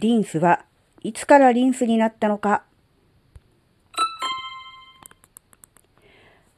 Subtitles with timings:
[0.00, 0.64] リンスは
[1.02, 2.62] いつからリンスになったのか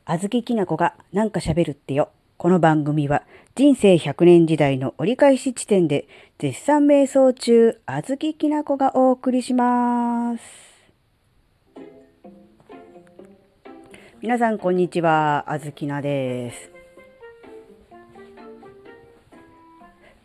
[0.04, 2.10] あずききなこがなんか喋るってよ。
[2.36, 3.22] この番組は
[3.54, 6.06] 人生100年時代の折り返し地点で
[6.38, 10.44] 絶賛瞑想中、あずききなこがお送りします。
[14.20, 16.70] 皆さんこんにちは、あずきなです。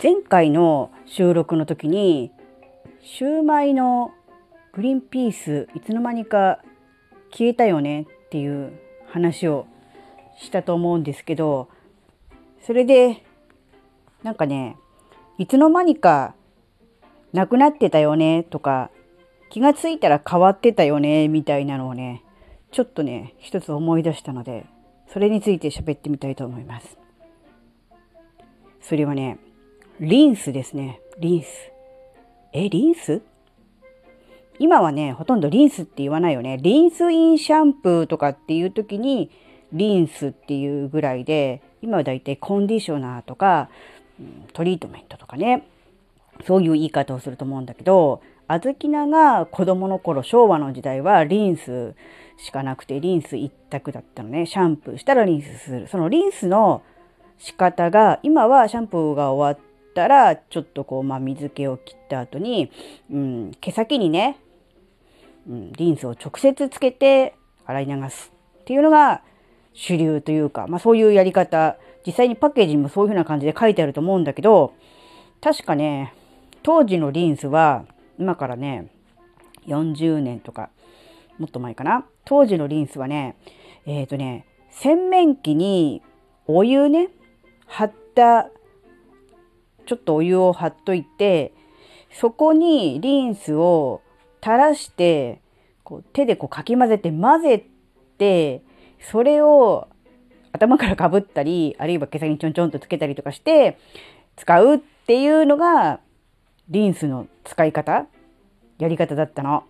[0.04, 2.32] 前回の収録の時に
[3.08, 4.16] シューマイの
[4.74, 6.60] グリーンピースいつの間にか
[7.30, 9.68] 消えたよねっていう話を
[10.42, 11.70] したと思うんですけど
[12.66, 13.24] それで
[14.24, 14.76] なんかね
[15.38, 16.34] いつの間にか
[17.32, 18.90] なくなってたよねとか
[19.52, 22.24] 気がついたら変わってたよねみたいなのをね
[22.72, 24.66] ちょっとね一つ思い出したので
[25.14, 26.98] それについて喋ってみたいと思います。
[28.82, 29.38] それはね
[30.00, 31.02] リンスですね。
[31.20, 31.75] リンス。
[32.58, 33.22] え、リンス？
[34.60, 36.58] 今はね、ほとんどリンスって言わないよね。
[36.62, 39.30] リンスインシャンプーとかっていう時に
[39.74, 43.68] リンスっていうぐらいで、今はだいたいコンディショナーとか、
[44.54, 45.68] トリートメントとかね、
[46.48, 51.94] そういう言い方をすると思うんだけど、あずきなが子供の頃、昭和の時代はリンス
[52.38, 54.46] しかなくて、リンス一択だったのね。
[54.46, 55.88] シャンプーしたらリンスする。
[55.90, 56.84] そのリンスの
[57.38, 59.62] 仕方が、今はシャンプーが終わ
[59.96, 62.70] っ、たらちょっとこう、まあ、水気を切った後に、
[63.10, 64.38] うん、毛先にね、
[65.50, 69.22] うん、リンスを直接つけて洗い流すっていうのが
[69.74, 71.78] 主流というか、まあ、そういうやり方。
[72.06, 74.76] 実際にパッケージにもそういう風な感じで書いてあると思うんだけど
[75.42, 76.14] 確かね
[76.62, 77.86] 当時のリンスは
[78.20, 78.92] 今からね
[79.66, 80.70] 40年とか
[81.40, 82.06] もっと前かな。
[82.24, 83.36] 当時のリンスはね
[83.88, 86.04] えっ、ー、とね洗面器に
[86.46, 87.10] お湯ね
[87.66, 88.50] 張った
[89.86, 91.54] ちょっとお湯を張っといて
[92.12, 94.02] そこにリンスを
[94.44, 95.42] 垂らして
[95.84, 97.66] こう手でこうかき混ぜて混ぜ
[98.18, 98.62] て
[99.00, 99.88] それを
[100.52, 103.78] 頭からかぶったりあるいは毛先にちょんちょんとつけたりとかして
[104.36, 106.00] 使うっていうのが
[106.70, 108.08] リンスの使い方
[108.80, 109.64] やり方だったの。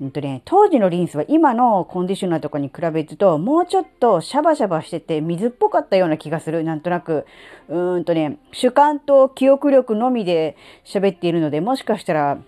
[0.00, 7.26] うんとね、当時のリンスは今のコンディショナーとかに比べるともうちょっとシャバシャバしてて水っぽかったような気がするなんとなく
[7.68, 10.56] うんとね主観と記憶力のみで
[10.86, 12.38] 喋っているのでもしかしたら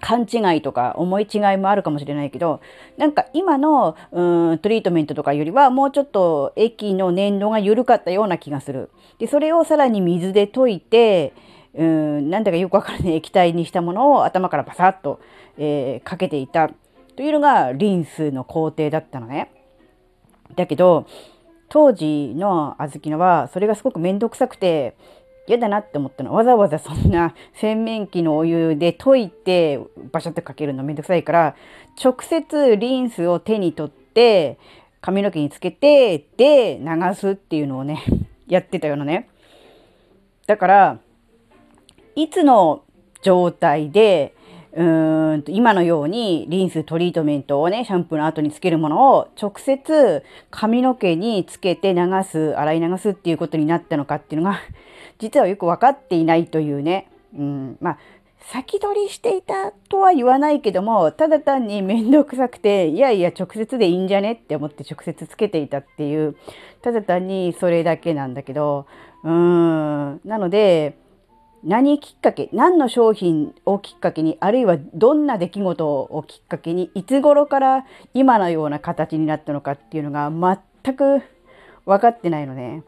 [0.00, 2.60] 勘違いとか思い違いもあるかもしれないけど
[2.96, 8.90] なんか今のうんトリートメントとかよりはもうちょっと液の粘度が緩かったような気がする。
[9.18, 11.34] でそれをさらに水で溶いて
[11.74, 15.20] うんなんだかよくわからない 液体にしたものを頭からバサッと、
[15.58, 16.70] えー、かけていた
[17.16, 19.50] というのがリンスの工程だったのね。
[20.56, 21.06] だけど
[21.68, 24.96] 当時の小豆菜はそれがすごく面倒くさくて
[25.46, 29.80] 嫌だなって思ったのわざわざそんな 洗面器のお湯で溶いて
[30.12, 31.56] バシャッとかけるのめんどくさいから
[32.02, 34.58] 直接リンスを手に取って
[35.00, 38.02] 髪の毛につけてで流すっていうのをね
[38.48, 39.28] やってたようなね。
[40.46, 40.98] だから
[42.16, 42.84] いつの
[43.22, 44.34] 状態で
[44.72, 54.60] うーん今のようにリンストリートメントをねシャンプーの後につけるものを直接髪の毛につけて流す洗い流すっていうことになったのかっていうのが
[55.18, 57.98] 実はよく分かっていないというね、うん、まあ
[58.52, 66.36] 先取りしていたとは言わないけどもただ単に面倒くさくていやいや直接でいいんじゃねって思って直接つけていたっていう
[66.80, 68.86] ただ単にそれだけなんだけど
[69.24, 70.96] うーんなので
[71.62, 80.30] 何きっかけ何の商品をきっかけにあるいはどんな出来事をきっかけにいつ頃から今のような形になったのかっていうのが
[80.84, 81.22] 全く
[81.84, 82.82] 分かってないのね。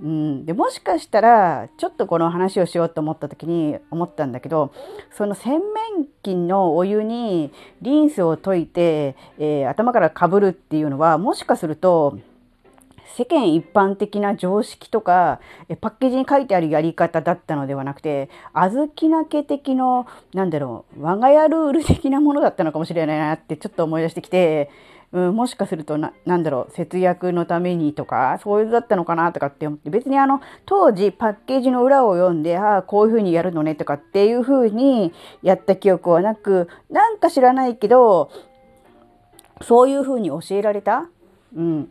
[0.00, 4.72] うん、でもしかしたらちょっとこの話をしようと思った時に思ったんだけど
[5.12, 12.18] その洗面器のお湯にリンスを溶いて、えー、頭からかぶるっていうのはもしかすると
[13.16, 15.40] 世間一般的な常識とか
[15.80, 24.70] パッケージに書いてあるやり方だったのではなくて小豆な家的のなんだろう我が家ルール的なものだったのかもしれないなってちょっと思い出してきて、
[25.12, 35.12] うん、もしかするとなんだろう節約のためにとかそういうのだったのかなとかって思って別にあの当時パッケージの裏を読んでああこういうふうにやるのねとかっていうふうに
[35.42, 38.30] やった記憶はなくなんか知らないけど
[39.60, 41.08] そういうふうに教えられた。
[41.54, 41.90] うん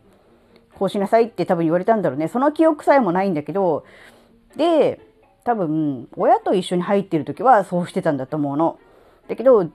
[0.78, 2.28] こうしなさいって多分言われたんだろうね。
[2.28, 3.84] その記憶さえもないんだけど、
[4.56, 5.00] で、
[5.44, 8.78] 多分、親と一緒に入ってる時はそうしてたんだと思うの。
[9.28, 9.68] だけど、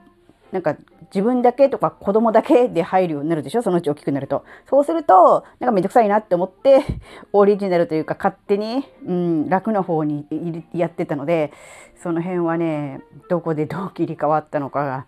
[0.52, 0.76] なんか
[1.14, 3.62] 自分だけとか子供だけで入るようになるでしょ？
[3.62, 4.44] そのうち大きくなると。
[4.68, 6.84] そうすると、なんかめんどくさいなって思って、
[7.34, 10.26] オリジナルというか勝手に、うん、楽な方に
[10.74, 11.54] やってたので、
[12.02, 15.06] その辺はね、どこでどう切り替わったのかが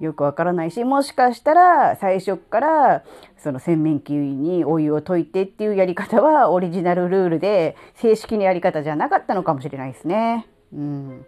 [0.00, 3.04] よくわからないし、もしかしたら最初から
[3.36, 10.46] その洗面器にお湯を溶いてっていうやり方はオリジナルルールで正式なやり方じゃなかったのかもしれないですね。
[10.72, 11.26] うん。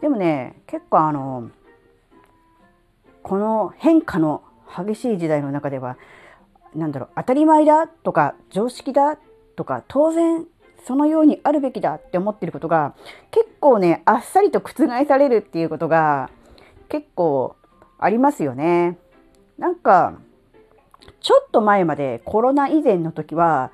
[0.00, 1.50] でもね、結構あの、
[3.22, 5.98] この変化の激しい時代の中では
[6.74, 9.18] 何だろう当たり前だとか常識だ
[9.56, 10.46] とか当然
[10.86, 12.94] そのようにあるべきだって思ってることが
[13.30, 16.30] 結構ねあっさりと覆されるっていうことが
[16.88, 17.56] 結構
[17.98, 18.98] ありますよね。
[19.58, 20.18] なんか
[21.20, 23.70] ちょっと前までコロナ以前の時は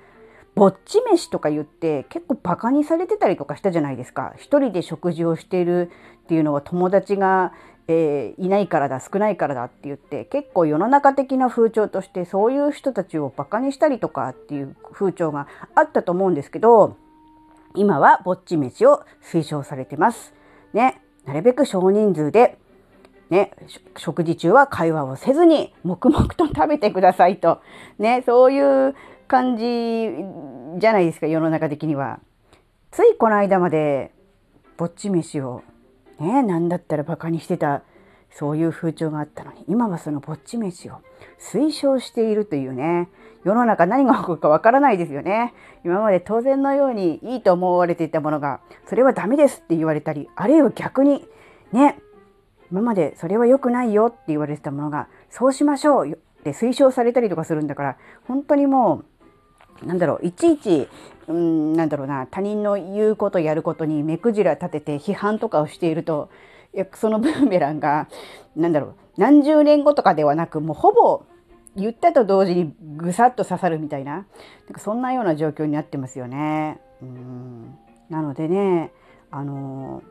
[0.54, 4.34] ぼっち飯とか言って結構バカにされてたりとかしたじゃないですか。
[4.36, 5.90] 一人で食事をしている
[6.24, 7.52] っていうのは友達が
[7.86, 16.96] えー、いないからだ少ないからだって言って結構世の中的な風潮としてそういう人たちをバカにしたりとかっていう風潮があったと思うんですけど
[17.76, 20.32] 今はぼっち飯を推奨されてます。
[20.72, 22.56] ね、なるべく少人数で、
[23.30, 23.52] ね、
[23.96, 27.60] 食事中は会話をせずに黙々と食べてくださいと、
[27.98, 28.94] ね、そういう
[29.26, 29.62] 感じ
[30.80, 32.20] じゃないですか世の中的には。
[32.90, 34.12] ついこの間まで
[34.76, 35.64] ぼっち飯を
[36.20, 37.82] ね何だったらバカにしてた
[38.30, 41.00] そういう風潮があったのに今はそのぼっち飯を
[41.40, 43.08] 推奨しているというね
[43.44, 45.54] 世の中何が起こるかわからないですよね
[45.84, 51.24] 今まで当然のようにいいと思われていたものがそれはダメですって言われたりあるいは逆に
[51.72, 51.98] ね
[52.70, 57.96] 今までそれは良くないよって言われてたものがそうしましょうって推奨されたりとかするんだから
[58.26, 59.02] 本当にも
[59.82, 60.88] うなんだろういちいち
[61.26, 66.30] うんなんだろうな他人の言うことやることに目くじら立てて批判とかをしていると
[66.94, 68.08] そのブーメランが
[68.56, 71.24] 何だろう何十年後とかではなくもうほぼ
[71.76, 74.26] 言ったと同時にぐさっと刺さるみたいななん
[74.72, 76.80] かそんなような状況になってますよね。
[77.02, 77.78] うん
[78.10, 78.92] なのでね
[79.30, 80.02] あの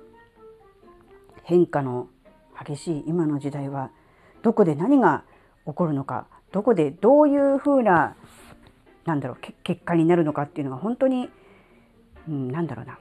[1.44, 2.07] 変化の
[2.63, 3.92] 激しい今の時代は
[4.42, 5.24] どこで何が
[5.65, 8.15] 起こるのかどこでどういうふうな
[9.06, 11.30] なんだろう結果になるのかっていうのが本当に、
[12.27, 13.00] うん、なんだろうな。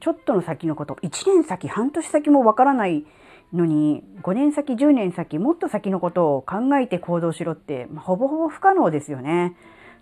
[0.00, 0.94] ちょっとの先のこと。
[1.02, 3.04] 1年先半年先もわからない
[3.52, 9.56] のに5年先10年先もっと先のことを考えて行動しろって、まあ、ほぼほぼ不可能ですよね。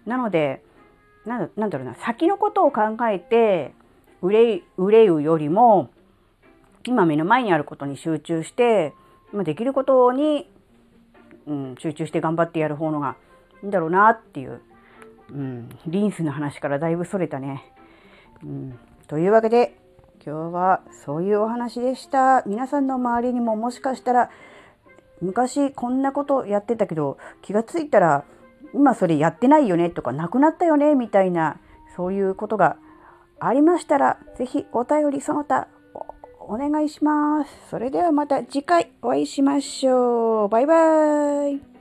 [0.06, 0.62] なので
[1.26, 1.94] なんだろうな。
[1.94, 3.74] 先のことを考えて
[4.22, 5.90] 憂うよりも
[6.86, 8.92] 今目の前にあることに集中して
[9.32, 10.48] まできることに、
[11.46, 13.16] うん、集中して頑張ってやる方のが
[13.62, 14.60] いいんだろうなっていう
[15.30, 17.64] うん、リンスの話からだいぶそれたね。
[18.42, 18.78] うん、
[19.08, 19.78] というわけで
[20.24, 22.42] 今日はそういうお話でした。
[22.46, 24.30] 皆さんの周りにももしかしたら
[25.20, 28.24] 昔こんなことやってたけど気がついたら
[28.74, 31.58] 今それやってないよねとかなくなったよねみたいな
[31.96, 32.76] そういうことが
[33.38, 35.68] ありましたら是非お便りその他
[36.48, 37.50] お願いします。
[37.70, 40.48] それではまた次回お会いしましょう。
[40.48, 41.73] バイバーイ。